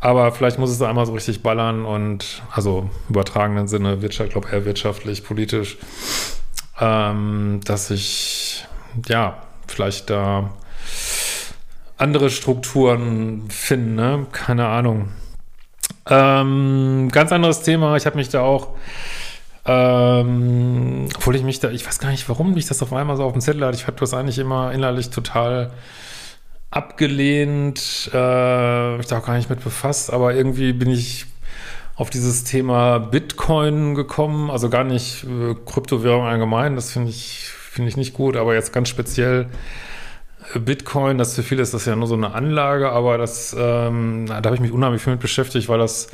aber 0.00 0.32
vielleicht 0.32 0.58
muss 0.58 0.70
es 0.70 0.82
einmal 0.82 1.06
so 1.06 1.14
richtig 1.14 1.42
ballern 1.42 1.86
und 1.86 2.42
also 2.52 2.90
übertragenen 3.08 3.68
Sinne, 3.68 4.02
Wirtschaft, 4.02 4.32
glaube 4.32 4.50
eher 4.52 4.66
wirtschaftlich, 4.66 5.24
politisch, 5.24 5.78
ähm, 6.78 7.60
dass 7.64 7.90
ich 7.90 8.66
ja 9.08 9.38
vielleicht 9.66 10.10
da 10.10 10.50
andere 11.96 12.28
Strukturen 12.28 13.48
finden, 13.48 13.94
ne? 13.94 14.26
Keine 14.30 14.66
Ahnung. 14.66 15.08
Ähm, 16.10 17.08
ganz 17.10 17.32
anderes 17.32 17.62
Thema. 17.62 17.96
Ich 17.96 18.04
habe 18.04 18.16
mich 18.16 18.28
da 18.28 18.42
auch, 18.42 18.74
ähm, 19.64 21.08
obwohl 21.16 21.36
ich 21.36 21.42
mich 21.42 21.60
da, 21.60 21.70
ich 21.70 21.86
weiß 21.86 21.98
gar 21.98 22.10
nicht, 22.10 22.28
warum 22.28 22.54
mich 22.54 22.66
das 22.66 22.82
auf 22.82 22.92
einmal 22.92 23.16
so 23.16 23.24
auf 23.24 23.32
dem 23.32 23.40
Zettel 23.40 23.64
hat. 23.64 23.74
Ich 23.74 23.86
habe 23.86 23.98
das 23.98 24.12
eigentlich 24.12 24.38
immer 24.38 24.72
innerlich 24.72 25.10
total 25.10 25.72
abgelehnt, 26.70 28.10
äh, 28.12 28.98
ich 28.98 29.06
da 29.06 29.18
auch 29.18 29.26
gar 29.26 29.36
nicht 29.36 29.50
mit 29.50 29.62
befasst, 29.62 30.12
aber 30.12 30.34
irgendwie 30.34 30.72
bin 30.72 30.90
ich 30.90 31.26
auf 31.96 32.08
dieses 32.08 32.44
Thema 32.44 32.98
Bitcoin 32.98 33.94
gekommen, 33.94 34.50
also 34.50 34.70
gar 34.70 34.82
nicht 34.82 35.24
äh, 35.24 35.54
Kryptowährung 35.66 36.24
allgemein, 36.24 36.74
das 36.74 36.90
finde 36.90 37.10
ich, 37.10 37.46
finde 37.48 37.90
ich 37.90 37.98
nicht 37.98 38.14
gut, 38.14 38.36
aber 38.36 38.54
jetzt 38.54 38.72
ganz 38.72 38.88
speziell 38.88 39.48
äh, 40.54 40.58
Bitcoin, 40.58 41.18
das 41.18 41.34
für 41.34 41.42
viele 41.42 41.62
ist 41.62 41.74
das 41.74 41.84
ja 41.84 41.94
nur 41.94 42.08
so 42.08 42.14
eine 42.14 42.34
Anlage, 42.34 42.90
aber 42.90 43.18
das, 43.18 43.54
ähm, 43.56 44.24
da 44.26 44.36
habe 44.36 44.54
ich 44.54 44.62
mich 44.62 44.72
unheimlich 44.72 45.02
viel 45.02 45.12
mit 45.12 45.20
beschäftigt, 45.20 45.68
weil 45.68 45.78
das, 45.78 46.08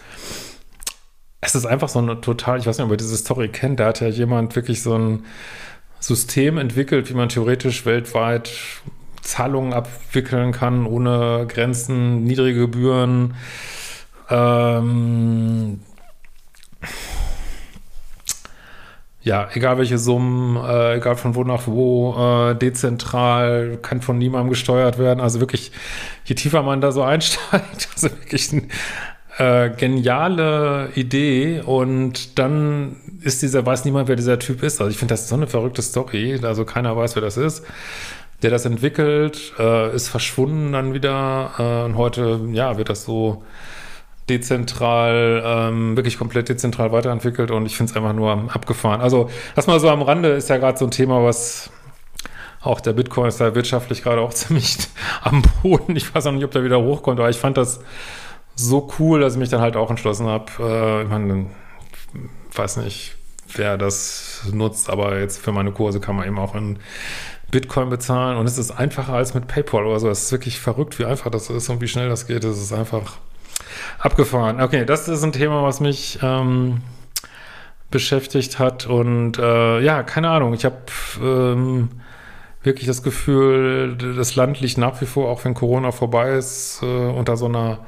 es 1.41 1.55
ist 1.55 1.67
einfach 1.67 1.89
so 1.89 1.99
eine 1.99 2.21
total, 2.21 2.59
ich 2.59 2.67
weiß 2.67 2.79
nicht, 2.79 2.85
ob 2.85 2.91
ihr 2.91 2.97
diese 2.97 3.17
Story 3.17 3.49
kennt, 3.49 3.81
da 3.81 3.87
hat 3.87 4.01
ja 4.01 4.09
jemand 4.09 4.57
wirklich 4.57 4.83
so 4.83 4.97
ein 4.97 5.25
System 6.01 6.59
entwickelt, 6.59 7.11
wie 7.11 7.15
man 7.15 7.29
theoretisch 7.29 7.87
weltweit 7.87 8.51
Zahlungen 9.23 9.73
abwickeln 9.73 10.53
kann, 10.53 10.87
ohne 10.87 11.47
Grenzen, 11.49 12.25
niedrige 12.25 12.61
Gebühren, 12.61 13.35
ähm, 14.31 15.81
ja, 19.23 19.49
egal 19.53 19.79
welche 19.79 19.99
Summen, 19.99 20.57
äh, 20.57 20.97
egal 20.97 21.17
von 21.17 21.35
wo 21.35 21.45
nach 21.45 21.67
wo, 21.67 22.15
äh, 22.17 22.55
dezentral, 22.55 23.79
kann 23.83 24.01
von 24.01 24.17
niemandem 24.17 24.49
gesteuert 24.49 24.99
werden. 24.99 25.21
Also 25.21 25.41
wirklich, 25.41 25.73
je 26.25 26.35
tiefer 26.35 26.63
man 26.63 26.81
da 26.81 26.93
so 26.93 27.03
einsteigt, 27.03 27.89
also 27.95 28.11
wirklich 28.11 28.53
eine 28.53 28.63
äh, 29.39 29.71
geniale 29.71 30.91
Idee 30.95 31.61
und 31.65 32.39
dann 32.39 32.97
ist 33.21 33.43
dieser, 33.43 33.65
weiß 33.65 33.85
niemand, 33.85 34.09
wer 34.09 34.17
dieser 34.17 34.39
Typ 34.39 34.63
ist. 34.63 34.81
Also 34.81 34.91
ich 34.91 34.99
finde, 34.99 35.13
das 35.13 35.29
so 35.29 35.37
eine 35.37 35.47
verrückte 35.47 35.83
Story, 35.83 36.41
also 36.43 36.65
keiner 36.65 36.97
weiß, 36.97 37.15
wer 37.15 37.23
das 37.23 37.37
ist. 37.37 37.65
Der 38.43 38.51
das 38.51 38.65
entwickelt, 38.65 39.53
äh, 39.59 39.95
ist 39.95 40.09
verschwunden 40.09 40.73
dann 40.73 40.93
wieder 40.95 41.53
äh, 41.59 41.85
und 41.85 41.97
heute, 41.97 42.41
ja, 42.53 42.79
wird 42.79 42.89
das 42.89 43.05
so 43.05 43.43
dezentral, 44.29 45.43
ähm, 45.45 45.97
wirklich 45.97 46.19
komplett 46.19 46.49
dezentral 46.49 46.93
weiterentwickelt 46.93 47.51
und 47.51 47.67
ich 47.67 47.77
finde 47.77 47.91
es 47.91 47.97
einfach 47.97 48.13
nur 48.13 48.53
abgefahren. 48.53 49.01
Also 49.01 49.31
das 49.55 49.67
mal 49.67 49.81
so 49.81 49.89
am 49.89 50.03
Rande 50.03 50.31
ist 50.31 50.49
ja 50.51 50.59
gerade 50.59 50.79
so 50.79 50.85
ein 50.85 50.91
Thema, 50.91 51.25
was 51.25 51.71
auch 52.61 52.81
der 52.81 52.93
Bitcoin 52.93 53.29
ist 53.29 53.41
da 53.41 53.55
wirtschaftlich 53.55 54.03
gerade 54.03 54.21
auch 54.21 54.35
ziemlich 54.35 54.79
am 55.23 55.43
Boden. 55.63 55.97
Ich 55.97 56.15
weiß 56.15 56.27
auch 56.27 56.33
nicht, 56.33 56.45
ob 56.45 56.51
der 56.51 56.65
wieder 56.65 56.81
hochkommt, 56.81 57.19
aber 57.19 57.31
ich 57.31 57.39
fand 57.39 57.57
das 57.57 57.81
so 58.59 58.91
cool, 58.99 59.21
dass 59.21 59.35
ich 59.35 59.39
mich 59.39 59.49
dann 59.51 59.61
halt 59.61 59.77
auch 59.77 59.91
entschlossen 59.91 60.27
habe. 60.27 60.47
Äh, 60.59 61.03
ich 61.03 61.09
meine, 61.09 61.47
weiß 62.55 62.79
nicht, 62.79 63.17
wer 63.55 63.79
das 63.79 64.43
nutzt, 64.53 64.91
aber 64.91 65.19
jetzt 65.19 65.39
für 65.39 65.53
meine 65.53 65.73
Kurse 65.73 66.01
kann 66.01 66.17
man 66.17 66.27
eben 66.27 66.39
auch 66.39 66.55
in 66.55 66.79
Bitcoin 67.51 67.89
bezahlen 67.89 68.37
und 68.37 68.47
es 68.47 68.59
ist 68.59 68.73
einfacher 68.73 69.15
als 69.15 69.33
mit 69.35 69.47
PayPal 69.47 69.87
oder 69.87 70.01
so. 70.01 70.11
Es 70.11 70.25
ist 70.25 70.33
wirklich 70.33 70.61
verrückt, 70.61 70.99
wie 70.99 71.05
einfach 71.05 71.31
das 71.31 71.49
ist 71.49 71.69
und 71.69 71.81
wie 71.81 71.89
schnell 71.89 72.09
das 72.09 72.27
geht. 72.27 72.45
Es 72.45 72.61
ist 72.61 72.73
einfach 72.73 73.19
Abgefahren. 73.99 74.61
Okay, 74.61 74.85
das 74.85 75.09
ist 75.09 75.23
ein 75.23 75.33
Thema, 75.33 75.63
was 75.63 75.81
mich 75.81 76.19
ähm, 76.23 76.83
beschäftigt 77.91 78.59
hat. 78.59 78.87
Und 78.87 79.39
äh, 79.39 79.81
ja, 79.81 80.03
keine 80.03 80.31
Ahnung. 80.31 80.53
Ich 80.55 80.65
habe 80.65 80.77
ähm, 81.23 81.89
wirklich 82.63 82.87
das 82.87 83.03
Gefühl, 83.03 83.97
das 83.97 84.37
Land 84.37 84.61
liegt 84.61 84.79
nach 84.79 85.01
wie 85.01 85.07
vor, 85.07 85.29
auch 85.31 85.45
wenn 85.45 85.55
Corona 85.55 85.93
vorbei 85.93 86.33
ist, 86.33 86.81
äh, 86.83 86.87
unter 86.87 87.37
so 87.37 87.47
einer 87.47 87.79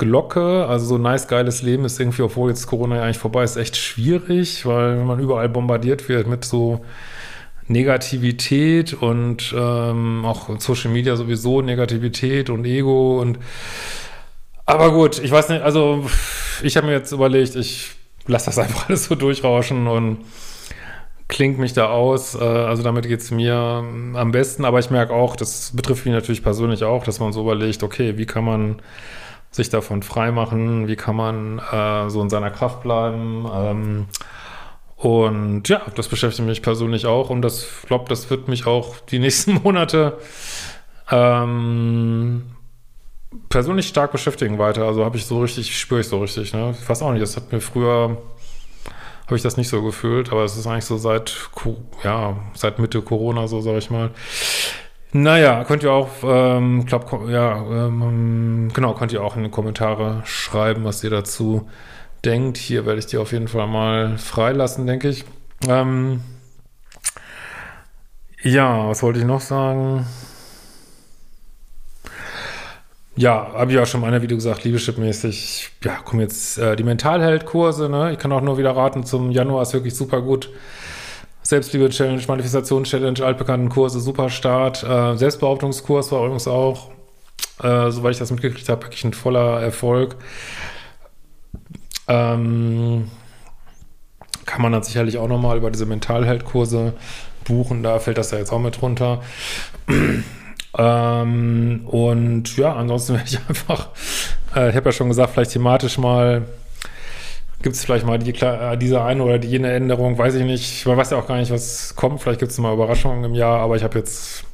Glocke. 0.00 0.66
Also 0.66 0.86
so 0.86 0.94
ein 0.96 1.02
nice, 1.02 1.28
geiles 1.28 1.62
Leben 1.62 1.84
ist 1.84 2.00
irgendwie, 2.00 2.22
obwohl 2.22 2.50
jetzt 2.50 2.66
Corona 2.66 2.96
ja 2.96 3.02
eigentlich 3.04 3.18
vorbei 3.18 3.44
ist, 3.44 3.56
echt 3.56 3.76
schwierig, 3.76 4.66
weil 4.66 4.96
man 5.04 5.20
überall 5.20 5.48
bombardiert 5.48 6.08
wird 6.08 6.26
mit 6.26 6.44
so 6.44 6.84
Negativität 7.68 8.94
und 8.94 9.54
ähm, 9.56 10.24
auch 10.24 10.58
Social 10.58 10.90
Media 10.90 11.14
sowieso 11.14 11.62
Negativität 11.62 12.50
und 12.50 12.64
Ego 12.64 13.20
und 13.20 13.38
aber 14.66 14.92
gut, 14.92 15.20
ich 15.22 15.30
weiß 15.30 15.48
nicht, 15.50 15.62
also 15.62 16.04
ich 16.62 16.76
habe 16.76 16.86
mir 16.86 16.92
jetzt 16.94 17.12
überlegt, 17.12 17.54
ich 17.54 17.90
lasse 18.26 18.46
das 18.46 18.58
einfach 18.64 18.88
alles 18.88 19.04
so 19.04 19.14
durchrauschen 19.14 19.86
und 19.86 20.18
klingt 21.28 21.58
mich 21.58 21.72
da 21.72 21.90
aus. 21.90 22.34
Äh, 22.34 22.42
also 22.42 22.82
damit 22.82 23.06
geht 23.06 23.20
es 23.20 23.30
mir 23.30 23.54
am 23.54 24.32
besten, 24.32 24.64
aber 24.64 24.80
ich 24.80 24.90
merke 24.90 25.12
auch, 25.12 25.36
das 25.36 25.72
betrifft 25.74 26.06
mich 26.06 26.14
natürlich 26.14 26.42
persönlich 26.42 26.82
auch, 26.84 27.04
dass 27.04 27.20
man 27.20 27.32
so 27.32 27.42
überlegt, 27.42 27.82
okay, 27.82 28.18
wie 28.18 28.26
kann 28.26 28.44
man 28.44 28.82
sich 29.50 29.68
davon 29.68 30.02
freimachen, 30.02 30.86
wie 30.88 30.96
kann 30.96 31.16
man 31.16 31.58
äh, 31.58 32.08
so 32.08 32.22
in 32.22 32.30
seiner 32.30 32.50
Kraft 32.50 32.82
bleiben. 32.82 33.46
Ähm, 33.52 34.06
und 34.96 35.68
ja, 35.68 35.82
das 35.94 36.08
beschäftigt 36.08 36.46
mich 36.46 36.62
persönlich 36.62 37.06
auch 37.06 37.30
und 37.30 37.42
das 37.42 37.66
glaube, 37.86 38.04
das 38.08 38.28
wird 38.30 38.48
mich 38.48 38.66
auch 38.66 38.96
die 39.00 39.18
nächsten 39.18 39.54
Monate 39.62 40.18
ähm, 41.10 42.42
persönlich 43.48 43.88
stark 43.88 44.12
beschäftigen 44.12 44.58
weiter. 44.58 44.84
Also 44.86 45.04
habe 45.04 45.16
ich 45.16 45.26
so 45.26 45.40
richtig, 45.40 45.78
spüre 45.78 46.00
ich 46.00 46.08
so 46.08 46.20
richtig. 46.20 46.52
Ne? 46.52 46.74
Ich 46.80 46.88
weiß 46.88 47.02
auch 47.02 47.12
nicht, 47.12 47.22
das 47.22 47.36
hat 47.36 47.50
mir 47.50 47.60
früher, 47.60 48.18
habe 49.26 49.36
ich 49.36 49.42
das 49.42 49.56
nicht 49.56 49.68
so 49.68 49.82
gefühlt, 49.82 50.30
aber 50.30 50.44
es 50.44 50.56
ist 50.56 50.66
eigentlich 50.66 50.84
so 50.84 50.98
seit, 50.98 51.34
ja, 52.04 52.36
seit 52.54 52.78
Mitte 52.78 53.02
Corona, 53.02 53.48
so 53.48 53.60
sage 53.60 53.78
ich 53.78 53.90
mal. 53.90 54.10
Naja, 55.12 55.64
könnt 55.64 55.82
ihr 55.82 55.92
auch, 55.92 56.08
ähm, 56.22 56.86
glaub, 56.86 57.28
ja, 57.28 57.56
ähm, 57.56 58.70
genau, 58.72 58.94
könnt 58.94 59.12
ihr 59.12 59.24
auch 59.24 59.36
in 59.36 59.42
die 59.42 59.50
Kommentare 59.50 60.22
schreiben, 60.24 60.84
was 60.84 61.02
ihr 61.02 61.10
dazu 61.10 61.68
denkt. 62.24 62.58
Hier 62.58 62.86
werde 62.86 63.00
ich 63.00 63.06
die 63.06 63.18
auf 63.18 63.32
jeden 63.32 63.48
Fall 63.48 63.66
mal 63.66 64.18
freilassen, 64.18 64.86
denke 64.86 65.08
ich. 65.08 65.24
Ähm, 65.68 66.22
ja, 68.42 68.88
was 68.88 69.02
wollte 69.02 69.18
ich 69.18 69.24
noch 69.24 69.40
sagen? 69.40 70.06
Ja, 73.16 73.52
habe 73.52 73.72
ich 73.72 73.78
auch 73.78 73.86
schon 73.86 74.00
mal 74.00 74.08
in 74.08 74.14
einem 74.14 74.22
Video 74.22 74.36
gesagt, 74.36 74.64
Liebeschip-mäßig. 74.64 75.70
Ja, 75.84 75.96
kommen 75.96 76.22
jetzt 76.22 76.56
äh, 76.58 76.76
die 76.76 76.84
Mentalheld-Kurse, 76.84 77.88
ne? 77.88 78.12
Ich 78.12 78.18
kann 78.18 78.32
auch 78.32 78.40
nur 78.40 78.56
wieder 78.58 78.76
raten, 78.76 79.04
zum 79.04 79.30
Januar 79.32 79.62
ist 79.62 79.72
wirklich 79.74 79.94
super 79.94 80.22
gut. 80.22 80.50
Selbstliebe-Challenge, 81.42 82.22
Manifestation-Challenge, 82.26 83.24
altbekannten 83.24 83.68
Kurse, 83.68 84.00
super 84.00 84.30
Start. 84.30 84.82
Äh, 84.82 85.16
Selbstbehauptungskurs 85.16 86.12
war 86.12 86.20
übrigens 86.20 86.48
auch, 86.48 86.90
äh, 87.62 87.90
soweit 87.90 88.12
ich 88.12 88.18
das 88.18 88.30
mitgekriegt 88.30 88.68
habe, 88.68 88.82
wirklich 88.82 89.04
ein 89.04 89.14
voller 89.14 89.60
Erfolg. 89.60 90.16
Ähm, 92.08 93.10
kann 94.46 94.62
man 94.62 94.72
dann 94.72 94.82
sicherlich 94.82 95.18
auch 95.18 95.28
nochmal 95.28 95.56
über 95.56 95.70
diese 95.70 95.86
Mentalheld-Kurse 95.86 96.94
buchen, 97.44 97.82
da 97.82 97.98
fällt 97.98 98.18
das 98.18 98.30
ja 98.32 98.38
jetzt 98.38 98.52
auch 98.52 98.58
mit 98.58 98.80
runter. 98.82 99.22
Ähm, 100.78 101.82
und 101.86 102.56
ja, 102.56 102.74
ansonsten 102.74 103.14
werde 103.14 103.28
ich 103.28 103.38
einfach, 103.48 103.88
äh, 104.54 104.70
ich 104.70 104.76
habe 104.76 104.90
ja 104.90 104.92
schon 104.92 105.08
gesagt, 105.08 105.32
vielleicht 105.32 105.50
thematisch 105.50 105.98
mal, 105.98 106.46
gibt 107.62 107.76
es 107.76 107.84
vielleicht 107.84 108.06
mal 108.06 108.18
die, 108.18 108.34
äh, 108.34 108.76
diese 108.76 109.02
eine 109.02 109.22
oder 109.22 109.36
jene 109.36 109.72
Änderung, 109.72 110.16
weiß 110.16 110.34
ich 110.34 110.44
nicht. 110.44 110.86
Man 110.86 110.96
weiß 110.96 111.10
ja 111.10 111.18
auch 111.18 111.26
gar 111.26 111.36
nicht, 111.36 111.50
was 111.50 111.94
kommt. 111.94 112.20
Vielleicht 112.22 112.40
gibt 112.40 112.52
es 112.52 112.58
mal 112.58 112.72
Überraschungen 112.72 113.24
im 113.24 113.34
Jahr, 113.34 113.60
aber 113.60 113.76
ich 113.76 113.82
habe 113.82 113.98
jetzt, 113.98 114.44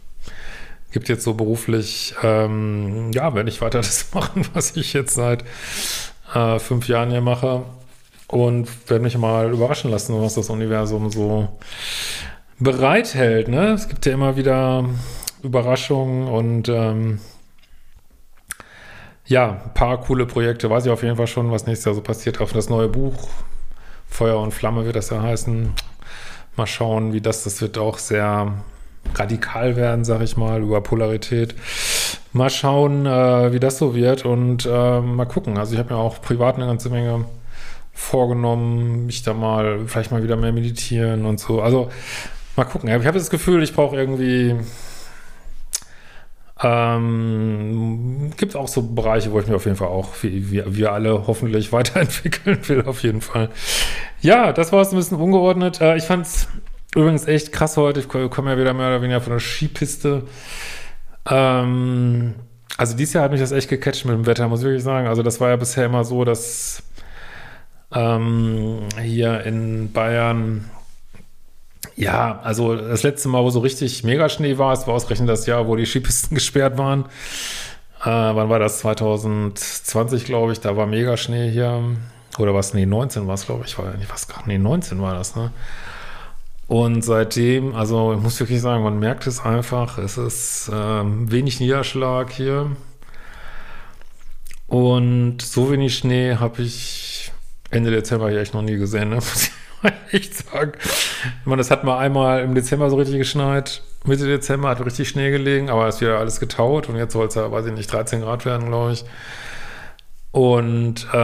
gibt 0.92 1.08
jetzt 1.08 1.24
so 1.24 1.34
beruflich, 1.34 2.14
ähm, 2.22 3.10
ja, 3.12 3.34
werde 3.34 3.48
ich 3.48 3.60
weiter 3.60 3.78
das 3.82 4.12
machen, 4.12 4.46
was 4.54 4.76
ich 4.76 4.92
jetzt 4.92 5.14
seit 5.14 5.44
äh, 6.34 6.58
fünf 6.58 6.88
Jahren 6.88 7.10
hier 7.10 7.20
mache. 7.20 7.62
Und 8.28 8.68
werde 8.90 9.04
mich 9.04 9.16
mal 9.16 9.52
überraschen 9.52 9.88
lassen, 9.92 10.20
was 10.20 10.34
das 10.34 10.50
Universum 10.50 11.10
so 11.10 11.48
bereithält. 12.58 13.46
Ne? 13.46 13.68
Es 13.68 13.88
gibt 13.88 14.04
ja 14.04 14.12
immer 14.12 14.36
wieder 14.36 14.84
Überraschungen 15.44 16.26
und 16.26 16.68
ähm, 16.68 17.20
ja, 19.26 19.60
ein 19.64 19.74
paar 19.74 20.00
coole 20.00 20.26
Projekte. 20.26 20.70
Weiß 20.70 20.86
ich 20.86 20.92
auf 20.92 21.02
jeden 21.02 21.16
Fall 21.16 21.26
schon, 21.26 21.50
was 21.50 21.66
nächstes 21.66 21.86
Jahr 21.86 21.94
so 21.94 22.00
passiert. 22.00 22.40
Auf 22.40 22.52
das 22.52 22.68
neue 22.68 22.88
Buch 22.88 23.28
Feuer 24.08 24.40
und 24.40 24.52
Flamme 24.52 24.84
wird 24.84 24.96
das 24.96 25.10
ja 25.10 25.22
heißen. 25.22 25.72
Mal 26.56 26.66
schauen, 26.66 27.12
wie 27.12 27.20
das, 27.20 27.44
das 27.44 27.60
wird 27.60 27.76
auch 27.76 27.98
sehr 27.98 28.52
radikal 29.14 29.76
werden, 29.76 30.04
sag 30.04 30.22
ich 30.22 30.36
mal, 30.36 30.62
über 30.62 30.80
Polarität. 30.80 31.54
Mal 32.32 32.50
schauen, 32.50 33.06
äh, 33.06 33.52
wie 33.52 33.60
das 33.60 33.78
so 33.78 33.94
wird 33.94 34.24
und 34.24 34.66
äh, 34.66 35.00
mal 35.00 35.26
gucken. 35.26 35.58
Also 35.58 35.74
ich 35.74 35.78
habe 35.78 35.94
mir 35.94 36.00
auch 36.00 36.20
privat 36.22 36.56
eine 36.56 36.66
ganze 36.66 36.90
Menge 36.90 37.24
vorgenommen, 37.92 39.06
mich 39.06 39.22
da 39.22 39.34
mal, 39.34 39.80
vielleicht 39.86 40.12
mal 40.12 40.22
wieder 40.22 40.36
mehr 40.36 40.52
meditieren 40.52 41.24
und 41.24 41.40
so. 41.40 41.60
Also 41.62 41.90
mal 42.56 42.64
gucken. 42.64 42.88
Ich 42.88 43.06
habe 43.06 43.18
das 43.18 43.30
Gefühl, 43.30 43.62
ich 43.62 43.74
brauche 43.74 43.96
irgendwie 43.96 44.54
ähm, 46.62 48.30
gibt 48.36 48.56
auch 48.56 48.68
so 48.68 48.82
Bereiche, 48.82 49.30
wo 49.32 49.40
ich 49.40 49.46
mich 49.46 49.54
auf 49.54 49.66
jeden 49.66 49.76
Fall 49.76 49.88
auch, 49.88 50.10
wie, 50.22 50.50
wie 50.50 50.76
wir 50.76 50.92
alle 50.92 51.26
hoffentlich 51.26 51.72
weiterentwickeln 51.72 52.58
will, 52.68 52.84
auf 52.86 53.02
jeden 53.02 53.20
Fall. 53.20 53.50
Ja, 54.20 54.52
das 54.52 54.72
war 54.72 54.80
es 54.80 54.90
ein 54.90 54.96
bisschen 54.96 55.18
ungeordnet. 55.18 55.80
Äh, 55.80 55.96
ich 55.96 56.04
fand 56.04 56.26
es 56.26 56.48
übrigens 56.94 57.26
echt 57.26 57.52
krass 57.52 57.76
heute. 57.76 58.00
Ich 58.00 58.08
komme 58.08 58.50
ja 58.50 58.58
wieder 58.58 58.72
mehr 58.72 58.88
oder 58.88 59.02
weniger 59.02 59.20
von 59.20 59.34
der 59.34 59.40
Skipiste. 59.40 60.22
Ähm, 61.28 62.34
also 62.78 62.96
dieses 62.96 63.14
Jahr 63.14 63.24
hat 63.24 63.32
mich 63.32 63.40
das 63.40 63.52
echt 63.52 63.68
gecatcht 63.68 64.06
mit 64.06 64.14
dem 64.14 64.26
Wetter, 64.26 64.48
muss 64.48 64.60
ich 64.60 64.66
wirklich 64.66 64.82
sagen. 64.82 65.06
Also 65.08 65.22
das 65.22 65.40
war 65.40 65.50
ja 65.50 65.56
bisher 65.56 65.84
immer 65.84 66.04
so, 66.04 66.24
dass 66.24 66.82
ähm, 67.92 68.80
hier 69.02 69.44
in 69.44 69.92
Bayern 69.92 70.70
Ja, 71.96 72.40
also 72.42 72.76
das 72.76 73.02
letzte 73.02 73.28
Mal, 73.28 73.42
wo 73.42 73.48
so 73.50 73.60
richtig 73.60 74.04
Megaschnee 74.04 74.58
war, 74.58 74.74
es 74.74 74.86
war 74.86 74.94
ausgerechnet 74.94 75.30
das 75.30 75.46
Jahr, 75.46 75.66
wo 75.66 75.76
die 75.76 75.86
Skipisten 75.86 76.34
gesperrt 76.36 76.76
waren. 76.76 77.06
Äh, 78.02 78.10
wann 78.10 78.50
war 78.50 78.58
das? 78.58 78.78
2020, 78.80 80.26
glaube 80.26 80.52
ich. 80.52 80.60
Da 80.60 80.76
war 80.76 80.86
Megaschnee 80.86 81.50
hier. 81.50 81.82
Oder 82.38 82.54
was? 82.54 82.74
Nee, 82.74 82.84
19 82.84 83.26
war 83.26 83.34
es, 83.34 83.46
glaube 83.46 83.64
ich. 83.66 83.78
War, 83.78 83.94
nee, 83.96 84.04
was, 84.08 84.28
nee, 84.46 84.58
19 84.58 85.00
war 85.00 85.14
das, 85.14 85.36
ne? 85.36 85.52
Und 86.68 87.02
seitdem, 87.02 87.74
also 87.74 88.12
ich 88.12 88.20
muss 88.20 88.40
wirklich 88.40 88.60
sagen, 88.60 88.82
man 88.82 88.98
merkt 88.98 89.26
es 89.26 89.40
einfach, 89.40 89.98
es 89.98 90.18
ist 90.18 90.70
ähm, 90.72 91.30
wenig 91.30 91.60
Niederschlag 91.60 92.30
hier. 92.32 92.76
Und 94.66 95.40
so 95.40 95.70
wenig 95.70 95.96
Schnee 95.96 96.36
habe 96.36 96.62
ich 96.62 97.32
Ende 97.70 97.90
Dezember 97.90 98.30
hier 98.30 98.40
echt 98.40 98.52
noch 98.52 98.62
nie 98.62 98.76
gesehen, 98.76 99.10
ne? 99.10 99.20
ich 99.88 99.92
echt 100.14 100.34
sagen. 100.34 100.72
Ich 101.40 101.46
meine, 101.46 101.58
das 101.58 101.70
hat 101.70 101.84
mal 101.84 101.98
einmal 101.98 102.42
im 102.42 102.54
Dezember 102.54 102.90
so 102.90 102.96
richtig 102.96 103.18
geschneit. 103.18 103.82
Mitte 104.04 104.26
Dezember 104.26 104.68
hat 104.68 104.84
richtig 104.84 105.08
Schnee 105.08 105.30
gelegen, 105.30 105.68
aber 105.68 105.88
ist 105.88 106.00
wieder 106.00 106.18
alles 106.18 106.38
getaut 106.40 106.88
und 106.88 106.96
jetzt 106.96 107.12
soll 107.12 107.26
es 107.26 107.34
ja, 107.34 107.50
weiß 107.50 107.66
ich 107.66 107.72
nicht, 107.72 107.92
13 107.92 108.20
Grad 108.20 108.44
werden, 108.44 108.68
glaube 108.68 108.92
ich. 108.92 109.04
Und 110.30 111.06
äh, 111.12 111.16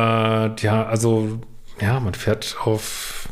ja, 0.57 0.87
also 0.87 1.41
ja, 1.81 2.01
man 2.01 2.15
fährt 2.15 2.57
auf 2.65 3.29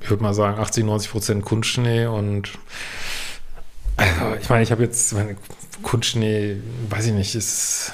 ich 0.00 0.08
würde 0.08 0.22
mal 0.22 0.34
sagen, 0.34 0.58
80, 0.58 0.84
90 0.84 1.10
Prozent 1.10 1.44
Kunstschnee 1.44 2.06
und 2.06 2.58
also, 3.96 4.34
ich 4.40 4.48
meine, 4.48 4.62
ich 4.62 4.72
habe 4.72 4.82
jetzt, 4.82 5.12
meine 5.12 5.36
Kunstschnee, 5.82 6.56
weiß 6.88 7.06
ich 7.06 7.12
nicht, 7.12 7.34
ist, 7.34 7.92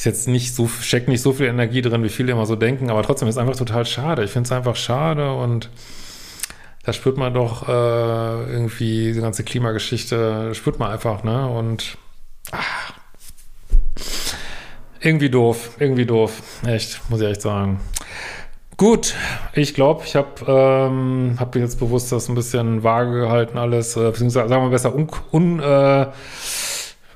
ist 0.00 0.06
jetzt 0.06 0.28
nicht 0.28 0.54
so, 0.54 0.66
steckt 0.66 1.08
nicht 1.08 1.20
so 1.20 1.34
viel 1.34 1.44
Energie 1.44 1.82
drin, 1.82 2.02
wie 2.02 2.08
viele 2.08 2.32
immer 2.32 2.46
so 2.46 2.56
denken, 2.56 2.88
aber 2.88 3.02
trotzdem 3.02 3.28
ist 3.28 3.34
es 3.34 3.38
einfach 3.38 3.54
total 3.54 3.84
schade. 3.84 4.24
Ich 4.24 4.30
finde 4.30 4.46
es 4.46 4.52
einfach 4.52 4.74
schade 4.74 5.34
und 5.34 5.68
da 6.84 6.94
spürt 6.94 7.18
man 7.18 7.34
doch 7.34 7.68
äh, 7.68 7.72
irgendwie 8.50 9.12
die 9.12 9.20
ganze 9.20 9.44
Klimageschichte, 9.44 10.54
spürt 10.54 10.78
man 10.78 10.90
einfach, 10.90 11.22
ne? 11.22 11.46
Und 11.46 11.98
ach, 12.50 12.94
irgendwie 15.00 15.28
doof, 15.28 15.72
irgendwie 15.78 16.06
doof. 16.06 16.44
Echt, 16.66 17.02
muss 17.10 17.20
ich 17.20 17.28
echt 17.28 17.42
sagen. 17.42 17.78
Gut, 18.78 19.14
ich 19.52 19.74
glaube, 19.74 20.04
ich 20.06 20.16
habe 20.16 20.28
ähm, 20.48 21.36
hab 21.38 21.54
jetzt 21.56 21.78
bewusst 21.78 22.10
das 22.10 22.30
ein 22.30 22.34
bisschen 22.34 22.82
vage 22.82 23.20
gehalten 23.20 23.58
alles, 23.58 23.98
äh, 23.98 24.10
beziehungsweise 24.10 24.48
sagen 24.48 24.64
wir 24.64 24.70
besser, 24.70 24.94
un, 24.94 25.10
un, 25.30 25.60
äh, 25.60 26.06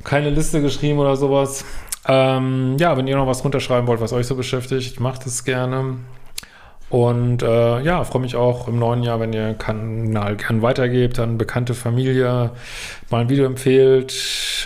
keine 0.05 0.29
Liste 0.29 0.61
geschrieben 0.61 0.99
oder 0.99 1.17
sowas. 1.17 1.65
Ähm, 2.07 2.77
ja, 2.79 2.97
wenn 2.97 3.07
ihr 3.07 3.17
noch 3.17 3.27
was 3.27 3.45
runterschreiben 3.45 3.87
wollt, 3.87 4.01
was 4.01 4.13
euch 4.13 4.27
so 4.27 4.37
beschäftigt, 4.37 5.01
macht 5.01 5.27
es 5.27 5.45
gerne. 5.45 5.97
Und 6.91 7.43
äh, 7.43 7.81
ja, 7.81 8.05
freue 8.05 8.23
mich 8.23 8.37
auch 8.37 8.69
im 8.69 8.79
neuen 8.79 9.03
Jahr, 9.03 9.19
wenn 9.21 9.33
ihr 9.33 9.55
Kanal 9.55 10.37
gern 10.37 10.63
weitergebt, 10.63 11.19
an 11.19 11.39
bekannte 11.39 11.75
Familie 11.75 12.51
mal 13.11 13.23
ein 13.23 13.29
Video 13.29 13.47
empfehlt, 13.47 14.15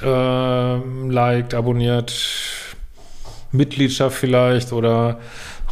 äh, 0.04 0.76
liked, 1.08 1.54
abonniert, 1.54 2.12
Mitgliedschaft 3.52 4.16
vielleicht 4.16 4.72
oder 4.72 5.18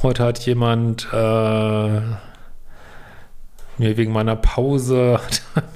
Heute 0.03 0.25
hat 0.25 0.39
jemand 0.41 1.09
äh, 1.11 2.01
mir 3.78 3.97
wegen 3.97 4.12
meiner 4.12 4.37
Pause 4.37 5.21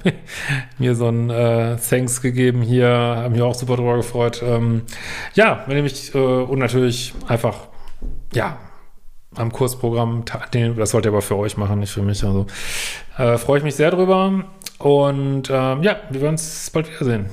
mir 0.77 0.95
so 0.95 1.07
ein 1.07 1.29
äh, 1.29 1.77
Thanks 1.77 2.21
gegeben 2.21 2.61
hier, 2.61 2.87
haben 2.87 3.33
mich 3.33 3.41
auch 3.41 3.55
super 3.55 3.75
drüber 3.75 3.97
gefreut. 3.97 4.41
Ähm, 4.43 4.83
ja, 5.33 5.63
wenn 5.67 5.77
ihr 5.77 5.83
mich 5.83 6.13
äh, 6.15 6.17
und 6.17 6.59
natürlich 6.59 7.13
einfach, 7.27 7.67
ja, 8.33 8.57
am 9.35 9.51
Kursprogramm, 9.51 10.25
das 10.77 10.91
sollt 10.91 11.05
ihr 11.05 11.11
aber 11.11 11.21
für 11.21 11.37
euch 11.37 11.55
machen, 11.55 11.79
nicht 11.79 11.91
für 11.91 12.01
mich. 12.01 12.23
Also 12.23 12.47
äh, 13.17 13.37
freue 13.37 13.59
ich 13.59 13.63
mich 13.63 13.75
sehr 13.75 13.91
drüber 13.91 14.43
und 14.79 15.49
ähm, 15.49 15.83
ja, 15.83 15.97
wir 16.09 16.21
werden 16.21 16.33
uns 16.33 16.69
bald 16.71 16.89
wiedersehen. 16.89 17.27